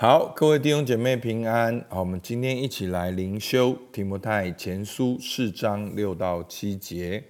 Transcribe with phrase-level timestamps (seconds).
[0.00, 1.84] 好，各位弟兄姐妹平安。
[1.88, 7.24] 好，我们今天一起来灵修提摩太前书四章六到七节。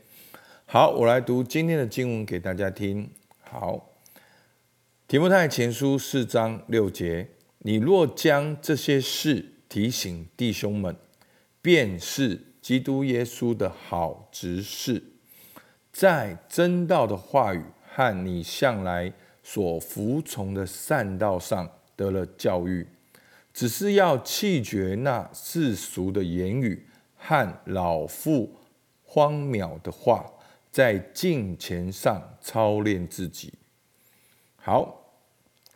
[0.67, 3.11] 好，我来读今天的经文给大家听。
[3.41, 3.95] 好，
[5.07, 7.29] 提摩太前书四章六节：
[7.61, 10.95] 你若将这些事提醒弟兄们，
[11.63, 15.03] 便是基督耶稣的好执事，
[15.91, 21.71] 在真道的话语和你向来所服从的善道上。
[21.99, 22.87] 得了教育，
[23.53, 26.87] 只是要弃绝那世俗的言语
[27.17, 28.55] 和老妇
[29.03, 30.25] 荒谬的话，
[30.71, 33.53] 在镜前上操练自己。
[34.59, 35.13] 好，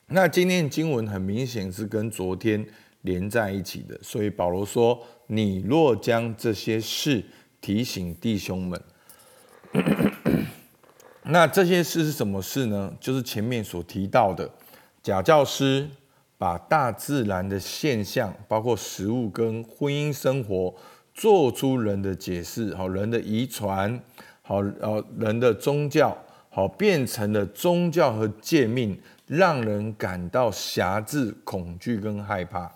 [0.06, 2.64] 那今天经文很明显是跟昨天
[3.00, 7.24] 连在一起的，所以保罗说：“你若将这些事
[7.60, 8.80] 提醒弟兄们，
[11.26, 12.94] 那这些事是什么事呢？
[13.00, 14.48] 就是前面所提到的
[15.02, 15.90] 假教师。”
[16.42, 20.74] 把大自然的现象，包括食物跟婚姻生活，
[21.14, 24.00] 做出人的解释，好人的遗传，
[24.42, 26.18] 好呃人的宗教，
[26.50, 32.68] 好变成了宗教和诫命，让人感到狭制、恐惧跟害怕。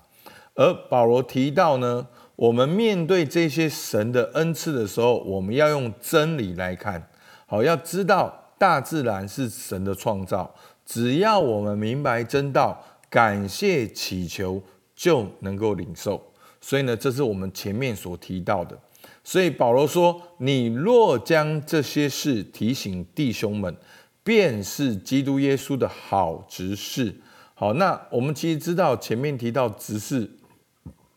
[0.55, 7.09] 而保罗提到呢，我们面对这些神的恩赐的时候，我们要用真理来看，
[7.47, 10.55] 好要知道大自然是神的创造，
[10.85, 12.81] 只要我们明白真道。
[13.17, 14.63] 感谢祈求
[14.95, 16.23] 就能够领受，
[16.61, 18.79] 所以呢，这是我们前面所提到的。
[19.25, 23.75] 所以保罗说：“你若将这些事提醒弟兄们，
[24.23, 27.19] 便是基督耶稣的好执事。”
[27.57, 30.31] 好，那我们其实知道前面提到执事，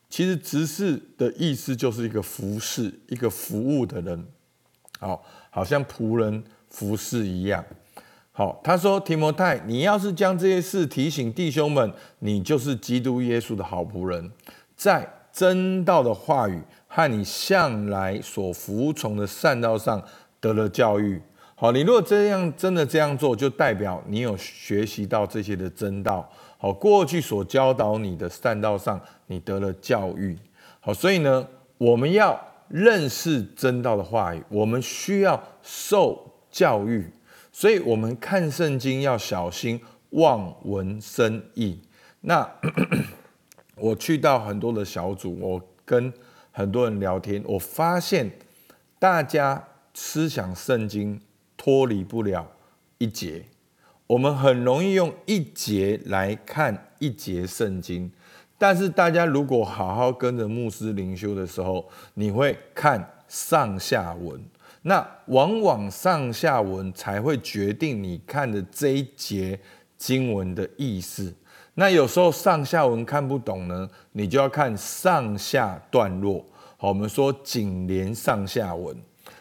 [0.09, 4.25] 其实执事的意思就是一个服侍、一个服务的人，
[5.01, 7.61] 好，好像仆人服侍一样。
[8.39, 14.31] 好，他说提摩太，你要是将这些事提醒弟兄们，你就是基督耶稣的好仆人，
[14.77, 20.01] 在真道的话语和你向来所服从的善道上
[20.39, 21.21] 得了教育。
[21.55, 26.25] 好，你如果这样真的这样做，就代表你有学习到这些的真道。
[26.57, 28.97] 好，过去所教导你的善道上，
[29.27, 30.37] 你得了教育。
[30.79, 31.45] 好，所以呢，
[31.77, 37.11] 我们要认识真道的话语，我们需要受教育。
[37.59, 39.81] 所以，我们看圣经要小心
[40.11, 41.81] 望文生义。
[42.21, 42.49] 那
[43.75, 46.13] 我去到很多的小组，我跟
[46.53, 48.31] 很多人聊天，我发现
[48.97, 49.61] 大家
[49.93, 51.19] 思想圣经
[51.57, 52.49] 脱离不了
[52.97, 53.43] 一节。
[54.07, 58.09] 我们很容易用一节来看一节圣经，
[58.57, 64.41] 但是大家如果好好跟着牧师灵修的时候，你会看上下文。
[64.83, 69.59] 那往往上下文才会决定你看的这一节
[69.97, 71.33] 经文的意思。
[71.75, 76.45] 那有时候上下文看不懂呢，你就要看上下段落。
[76.77, 78.95] 好，我们说紧连上下文。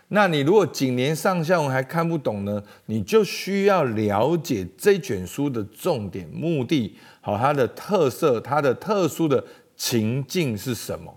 [0.09, 9.45] 那你如果紧连上下文还看不懂呢，你就需要了解这卷书的重点、目的，好，它的特色、它的特殊的
[9.77, 11.15] 情境是什么。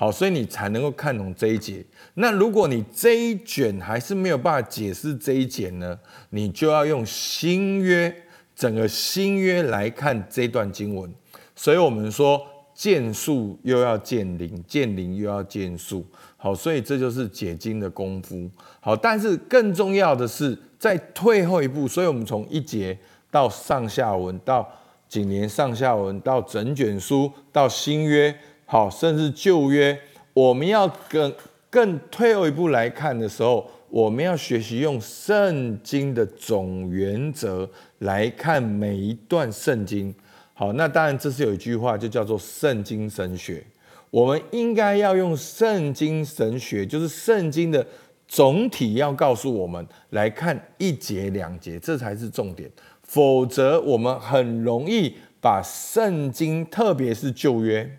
[0.00, 1.84] 好，所以你才能够看懂这一节。
[2.14, 5.98] 那如果你这一卷还是没有办法解释这一节呢，
[6.30, 8.14] 你就要用新约
[8.54, 11.12] 整个新约来看这段经文。
[11.56, 12.40] 所以我们说
[12.72, 16.06] 见树又要见林，见林又要见树。
[16.36, 18.48] 好，所以这就是解经的功夫。
[18.78, 22.96] 好，但是更重要的是在退后一步，所以我们从一节
[23.32, 24.64] 到上下文，到
[25.08, 28.32] 几年上下文，到整卷书，到新约。
[28.70, 29.98] 好，甚至旧约，
[30.34, 31.34] 我们要更
[31.70, 37.66] 更退后一步来看的时候，我们要学习用圣经的总原则
[38.00, 40.14] 来看每一段圣经。
[40.52, 43.64] 好，那当然这是有一句话，就叫做圣经神学。
[44.10, 47.86] 我们应该要用圣经神学，就是圣经的
[48.26, 52.70] 总体要告诉我们来看一节两节，这才是重点。
[53.02, 57.90] 否则，我们很容易把圣经，特别是旧约。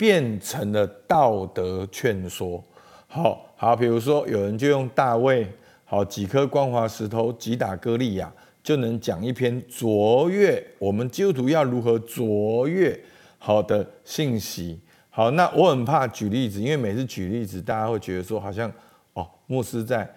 [0.00, 2.64] 变成了道德劝说，
[3.06, 5.46] 好好，比如说有人就用大卫，
[5.84, 8.32] 好几颗光滑石头击打歌利亚，
[8.62, 12.98] 就能讲一篇卓越我们基督徒要如何卓越
[13.36, 14.80] 好的信息。
[15.10, 18.72] 好，那我很怕举例子，因为每次举例子，大家会觉得说好像
[19.12, 20.10] 哦，牧师在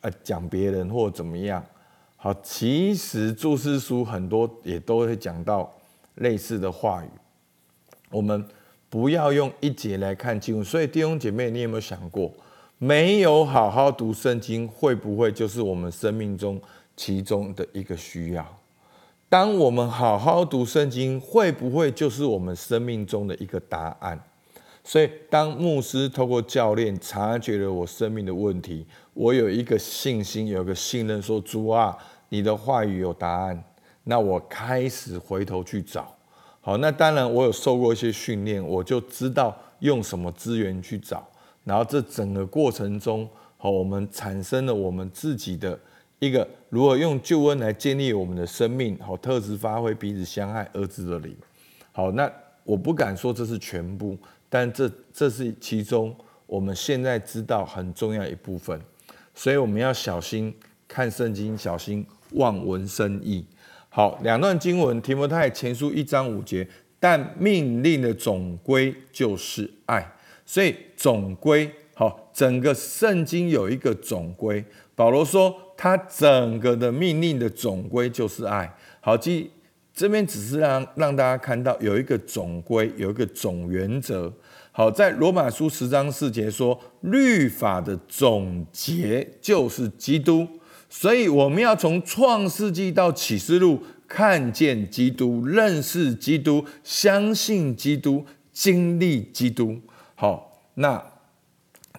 [0.00, 1.64] 呃讲别人或怎么样。
[2.16, 5.72] 好，其实注释书很多也都会讲到
[6.16, 7.08] 类似的话语，
[8.10, 8.44] 我们。
[8.90, 12.32] 不要用一节来看经文，所以弟兄姐妹，你有没有想过，
[12.78, 16.60] 没有好好读圣经，会不会就是我们生命中
[16.96, 18.58] 其中的一个需要？
[19.28, 24.18] 当我们好好读圣经，会不会就是我们生命中的一个答案？
[24.82, 31.94] 所以，当牧师透过教练察觉了我生命的问题，我有一个信心，有一个信任，说主啊，
[32.30, 33.62] 你的话语有答案。
[34.04, 36.16] 那我开始回头去找。
[36.60, 41.26] 好，那当然我有受过一些训练，我就知道用什么资源去找。
[41.64, 45.78] 然后这整个过程中，好，我们产生了我们自己的
[46.18, 51.36] 一个如何用救恩来建立我们的生命，好，特质发挥，彼此相爱，儿子的灵。
[51.92, 52.30] 好，那
[52.64, 54.16] 我不敢说这是全部。
[54.50, 56.14] 但这这是其中
[56.46, 58.80] 我们现在知道很重要一部分，
[59.34, 60.54] 所以我们要小心
[60.86, 63.44] 看圣经，小心望文生义。
[63.88, 66.66] 好，两段经文，提摩太前书一章五节，
[67.00, 70.12] 但命令的总归就是爱，
[70.44, 74.64] 所以总归好，整个圣经有一个总归。
[74.94, 78.74] 保罗说，他整个的命令的总归就是爱。
[79.00, 79.50] 好，记。
[79.94, 84.32] 这边只是让让大家看到有一个总规，有一个总原则。
[84.70, 90.46] 好，在罗马书十章四节说，律法的总结就是基督，
[90.88, 99.78] 所以我们要从创世纪到启示录看见基督，认识基督，相信基督，经历基督。
[100.14, 101.02] 好，那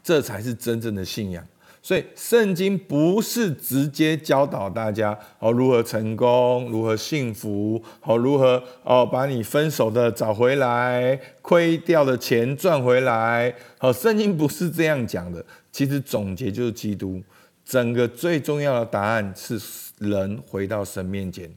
[0.03, 1.45] 这才是真正的信仰。
[1.81, 13.55] 所以圣经不是直接教导大家哦如何成功，如何幸福，哦如何哦把你分手的找回来，亏掉的钱赚回来。
[13.77, 15.43] 好，圣经不是这样讲的。
[15.71, 17.23] 其实总结就是基督，
[17.69, 19.61] 整个最重要的答案是
[19.99, 21.47] 人回到神面前。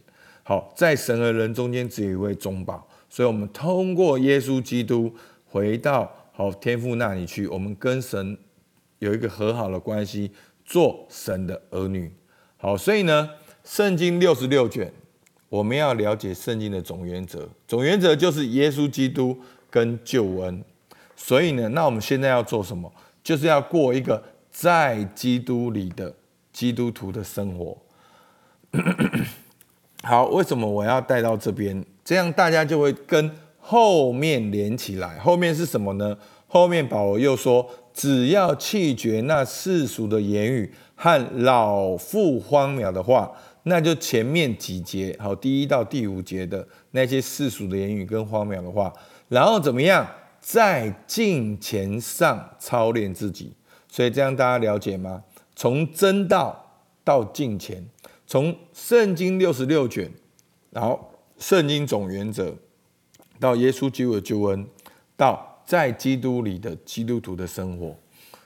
[0.43, 5.11] 好，在神和人中间只有一位中保，所以我们通过耶稣基督
[5.47, 8.37] 回到好天父那里去，我们跟神。
[8.99, 10.31] 有一个和好的关系，
[10.64, 12.12] 做神的儿女。
[12.56, 13.31] 好，所以呢，
[13.65, 14.93] 圣经六十六卷，
[15.49, 17.49] 我们要了解圣经的总原则。
[17.67, 19.37] 总原则就是耶稣基督
[19.69, 20.62] 跟救恩。
[21.17, 22.93] 所以呢，那我们现在要做什么？
[23.25, 24.23] 就是要过一个
[24.53, 26.15] 在基督里的
[26.53, 27.77] 基督徒的生活。
[30.05, 31.85] 好，为什么我要带到这边？
[32.05, 35.19] 这样大家就会跟后面连起来。
[35.19, 36.17] 后面是什么呢？
[36.47, 37.69] 后面保罗又说。
[37.95, 43.31] 只要弃绝那世俗的言语和老妇荒谬的话，
[43.65, 48.91] 那就前面几节好，第一到第五节的那些世俗的言语跟荒谬的话，
[49.29, 50.07] 然后怎么样，
[50.41, 53.53] 在敬前上操练自己。
[53.93, 55.23] 所以这样大家了解吗？
[55.55, 57.87] 从真道到敬前，
[58.27, 60.11] 从圣经六十六卷，
[60.71, 62.56] 然后圣经总原则，
[63.39, 64.67] 到耶稣基督的救恩，
[65.17, 65.50] 到。
[65.65, 67.97] 在基督里的基督徒的生活，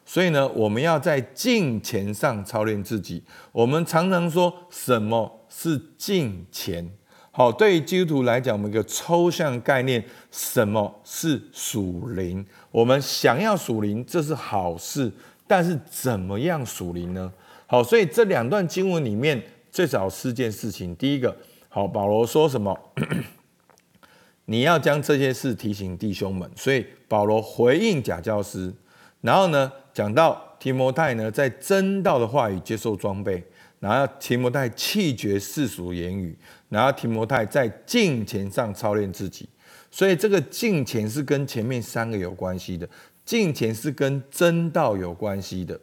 [0.05, 3.23] 所以呢，我们要在敬虔上操练自己。
[3.53, 6.89] 我们常常说什么是敬虔？
[7.33, 12.45] 好，对于基督徒来讲，我们一个抽象概念，什么是属灵？
[12.71, 15.11] 我们想要属灵，这是好事，
[15.47, 17.33] 但是怎么样属灵呢？
[17.67, 20.95] 好，所以这两段经文里面最少四件事情。
[20.97, 21.37] 第一个，
[21.69, 22.79] 好，保罗说什么？
[24.47, 28.73] 你要将这些事提醒弟兄们，所以保罗回应假教师，
[29.21, 33.43] 然后呢，讲到提摩太呢，在真道的话语接受装备，
[33.81, 36.39] 然后提摩太弃绝世俗言语，
[36.69, 39.49] 然后提摩太在敬虔上操练自己，
[39.91, 42.89] 所以这个敬虔是跟前面三个有关系的，
[43.27, 45.79] 敬虔是跟真道有关系的，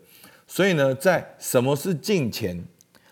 [0.48, 2.64] 所以呢，在什么是敬虔？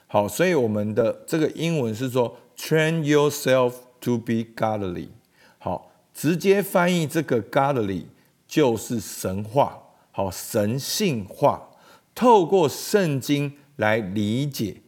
[0.07, 5.09] 好，所以我们的这个英文是说，train yourself to be godly。
[5.57, 8.05] 好，直接翻译这个 godly
[8.47, 9.77] 就是神话，
[10.11, 11.67] 好，神性化。
[12.15, 14.81] 透过圣经来理解，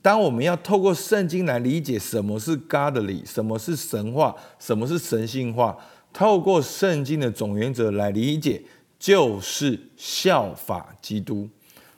[0.00, 5.76] 当我们要透过圣经来理解什么是 godly，什么是神话，什么是神性化，
[6.12, 8.62] 透过圣经的总原则来理解，
[8.98, 11.48] 就是效法基督。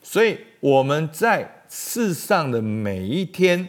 [0.02, 3.68] 所以我们在世上的每一天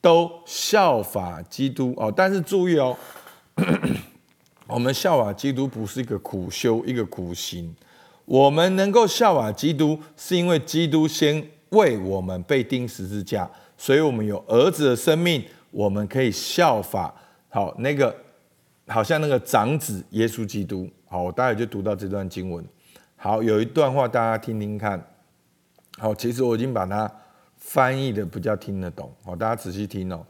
[0.00, 2.96] 都效法基督哦，但是注意哦。
[4.66, 7.74] 我们效法基督不是一个苦修，一个苦行。
[8.24, 17.14] 我们能够效法基督，是因为基督先为我们被钉十字架，所以我们有儿子的生命，我们可以效法。
[17.50, 18.16] 好，那个
[18.86, 20.88] 好像那个长子耶稣基督。
[21.06, 22.64] 好，我待会就读到这段经文。
[23.16, 25.02] 好，有一段话大家听听看。
[25.98, 27.10] 好，其实我已经把它
[27.56, 29.12] 翻译的比较听得懂。
[29.24, 30.26] 好，大家仔细听哦。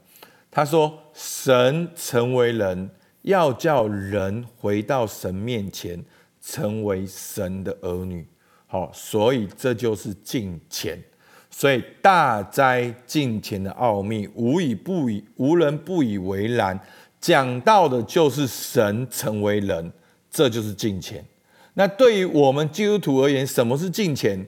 [0.49, 2.89] 他说：“神成为人。”
[3.25, 5.99] 要叫人回到神面前，
[6.39, 8.23] 成为神的儿女。
[8.67, 11.03] 好，所以这就是敬虔。
[11.49, 16.79] 所以大灾敬虔的奥秘，无以不以无人不以为然。
[17.25, 19.91] 讲到的就是神成为人，
[20.29, 21.25] 这就是近前。
[21.73, 24.45] 那对于我们基督徒而言，什么是近前？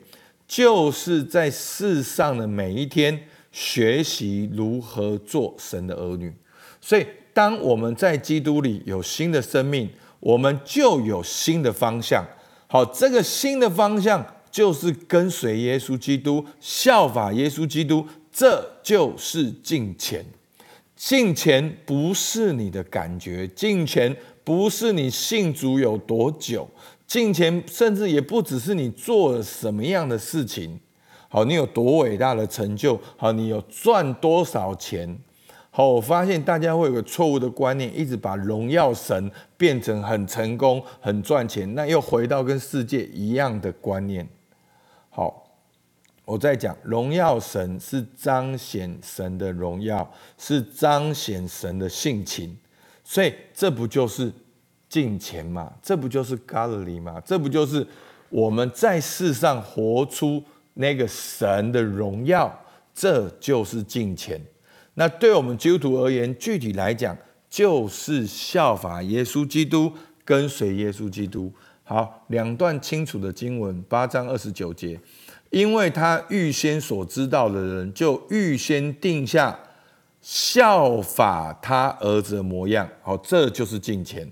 [0.48, 3.20] 就是在世上的每一天，
[3.52, 6.32] 学习如何做神的儿女。
[6.80, 7.04] 所以，
[7.34, 12.24] 当我们在基督里有新的生命，我们就有新的方向。
[12.68, 14.24] 好，这个新的方向。
[14.50, 20.24] 就是跟随耶稣基督，效法耶稣基督，这就是敬虔。
[20.98, 24.14] 敬虔不是你的感觉，敬虔
[24.44, 26.68] 不是你信主有多久，
[27.06, 30.80] 敬虔甚至也不只是你做了什么样的事情。
[31.30, 33.00] 好，你有多伟大的成就？
[33.16, 35.20] 好，你有赚多少钱？
[35.70, 44.28] 好，我发现大家会有个错误的观念，一直把荣耀神变成很成功、很赚钱，那又回到跟世界一样的观念。
[46.28, 50.06] 我在讲荣耀神是彰显神的荣耀，
[50.38, 52.54] 是彰显神的性情，
[53.02, 54.30] 所以这不就是
[54.90, 55.72] 敬虔吗？
[55.82, 57.22] 这不就是 godly 吗？
[57.26, 57.88] 这不就是
[58.28, 60.44] 我们在世上活出
[60.74, 62.54] 那个神的荣耀？
[62.94, 64.42] 这就是敬虔。
[64.96, 67.18] 那对我们基督徒而言，具体来讲，
[67.50, 69.94] 就是效法耶稣基督，
[70.26, 71.54] 跟随耶稣基督。
[71.84, 75.00] 好，两段清楚的经文，八章二十九节，
[75.50, 79.58] 因为他预先所知道的人，就预先定下
[80.22, 82.90] 效法他儿子的模样。
[83.02, 84.30] 好，这就是敬虔。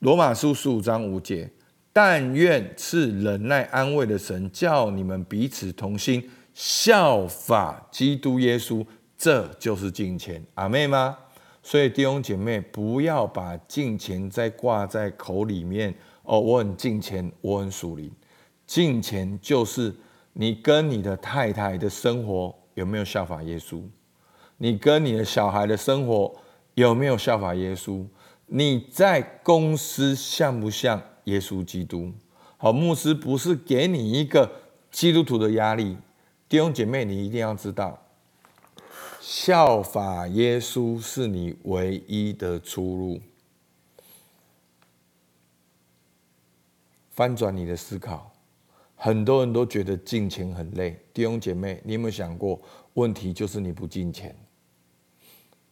[0.00, 1.50] 罗马书十五章五节，
[1.92, 8.84] 但愿赐忍耐安慰的神，叫你们彼此同心，效法基督耶稣，
[9.16, 10.42] 这就是敬虔。
[10.54, 11.16] 阿妹吗？
[11.62, 15.94] 所以弟兄姐妹，不要把敬虔再挂在口里面。
[16.22, 18.10] 哦，我很敬虔，我很属灵。
[18.70, 19.92] 敬虔就是
[20.32, 23.82] 你跟你的太太的生活有没有效法耶稣？
[24.58, 26.32] 你跟你的小孩的生活
[26.74, 28.06] 有没有效法耶稣？
[28.46, 32.12] 你在公司像不像耶稣基督？
[32.58, 34.48] 好，牧师不是给你一个
[34.92, 35.96] 基督徒的压力，
[36.48, 38.00] 弟兄姐妹，你一定要知道，
[39.20, 43.20] 效法耶稣是你唯一的出路。
[47.10, 48.29] 翻转你的思考，
[49.02, 50.94] 很多人都觉得进钱很累。
[51.14, 52.60] 弟兄姐妹，你有没有想过，
[52.92, 54.36] 问题就是你不进钱？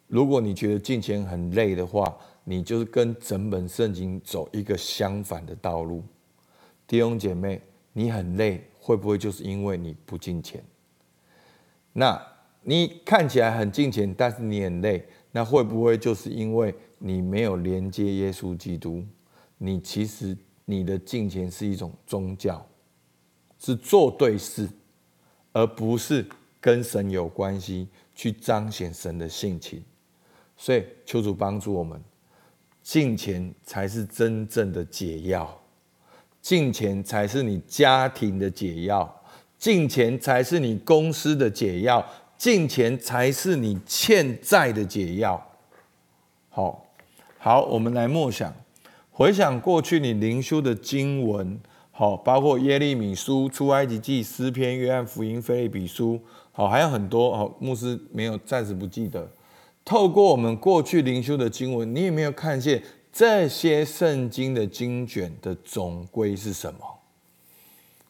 [0.06, 6.02] 如果你觉得进钱很累的话，你就是跟整本圣经走一个相反的道路。
[6.87, 7.61] 弟兄姐妹，
[7.92, 10.64] 你很累，会不会就是因为你不进钱？
[11.92, 12.18] 那
[12.62, 19.04] 你看起来很进钱，但是你很累，那会不会就是因为你没有连接耶稣基督？
[19.58, 20.35] 你其实。
[20.70, 22.62] 你的进钱是一种宗教，
[23.59, 24.69] 是做对事，
[25.53, 26.27] 而不是
[26.61, 29.83] 跟神有关系，去彰显神的性情。
[30.57, 32.03] 所以求主帮助我们，
[32.83, 35.61] 敬虔才是真正的解药，
[36.41, 39.23] 敬虔才是你家庭的解药，
[39.59, 42.05] 敬虔才是你公司的解药，
[42.37, 45.45] 敬虔才是你欠债的解药。
[46.49, 46.87] 好，
[47.38, 48.53] 好，我们来默想。
[49.11, 51.61] 回想过去你灵修的经文，
[51.99, 56.21] 好，包括耶利米书、出埃及记、诗篇、约翰福音、菲利比书，
[56.52, 59.28] 好，还有很多，好，牧师没有暂时不记得。
[59.85, 62.81] 透过我们过去灵修的经文，你有没有看见
[63.12, 66.78] 这些圣经的经卷的总归是什么？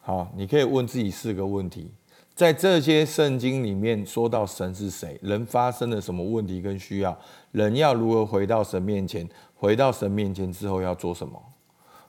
[0.01, 1.89] 好，你可以问自己四个问题：
[2.35, 7.17] 在这些圣经里面说到神是谁，人发生了什么问题跟需要，
[7.51, 9.27] 人要如何回到神面前？
[9.55, 11.41] 回到神面前之后要做什么？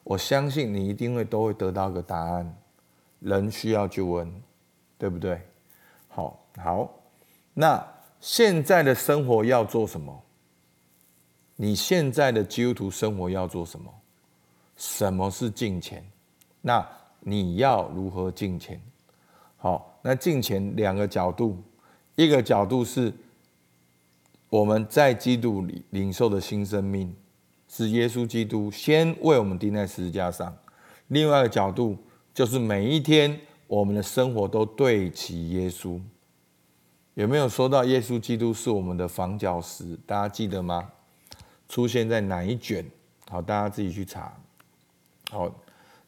[0.02, 2.56] 我相信你一定会都会得到个答案。
[3.20, 4.42] 人需要救恩，
[4.96, 5.40] 对不对？
[6.08, 6.90] 好，好。
[7.52, 7.86] 那
[8.18, 10.22] 现在的生活要做什么？
[11.56, 13.92] 你现在的基督徒生活要做什么？
[14.76, 16.02] 什么是敬虔？
[16.62, 16.86] 那
[17.20, 18.80] 你要如何敬虔？
[19.58, 21.62] 好，那敬虔两个角度，
[22.16, 23.12] 一个角度是
[24.48, 27.14] 我们在基督里领受的新生命。
[27.72, 30.52] 是耶稣基督先为我们钉在十字架上。
[31.06, 31.96] 另外一个角度
[32.34, 36.00] 就是每一天我们的生活都对齐耶稣。
[37.14, 39.96] 有没有说到耶稣基督是我们的房角石？
[40.04, 40.90] 大家记得吗？
[41.68, 42.84] 出现在哪一卷？
[43.28, 44.36] 好，大家自己去查。
[45.30, 45.48] 好，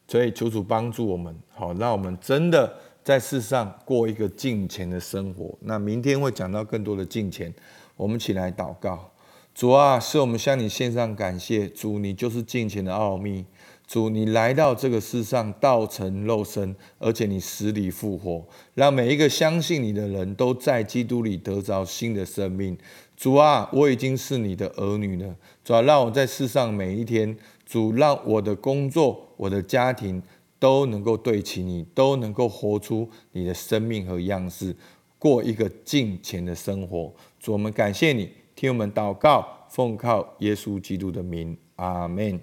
[0.08, 5.56] 所以求主帮助我们，好，让我们真的在世上过一个敬虔的生活。
[5.60, 7.54] 那明天会讲到更多的敬虔，
[7.94, 9.11] 我们起来祷告。
[9.54, 11.68] 主啊，是我们向你献上感谢。
[11.68, 13.44] 主，你就是金钱的奥秘。
[13.86, 22.78] 主，你来到这个世上，道成肉身，而且你死里复活，让每一个相信你的人都在基督里得着新的生命。
[23.14, 25.36] 主啊，我已经是你的儿女了。
[25.62, 30.22] 主啊，让我在世上每一天，主让我的工作、我的家庭
[30.58, 34.74] 都能够对齐你，都能够活出你的生命和样式，
[35.18, 37.12] 过一个敬虔的生活。
[37.38, 38.30] 主，我们感谢你，
[38.62, 42.38] 听我们祷告，奉靠耶稣基督的名，阿门。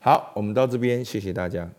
[0.00, 1.70] 好，我们到这边，谢谢大家。